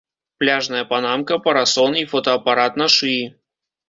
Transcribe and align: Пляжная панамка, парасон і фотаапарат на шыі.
Пляжная 0.43 0.79
панамка, 0.93 1.37
парасон 1.47 1.97
і 1.99 2.03
фотаапарат 2.13 2.81
на 2.83 2.87
шыі. 2.95 3.21